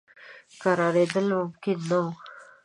کرارېدل 0.61 1.25
ممکن 1.37 1.77
نه 1.89 1.97
وه. 2.03 2.11